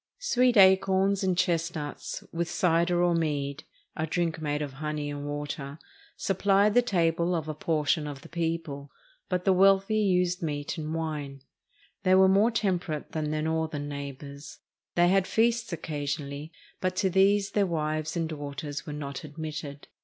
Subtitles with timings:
[0.17, 3.65] Sweet acorns and chestnuts, with cider or mead
[3.95, 5.77] (a drink made of honey and water),
[6.17, 8.91] supplied the table of a 421 SPAIN portion of the people,
[9.29, 11.43] but the wealthy used meat and wine.
[12.01, 14.57] They were more temperate than their northern neighbors.
[14.95, 19.87] They had feasts occasionally, but to these their wives and daughters were not admitted.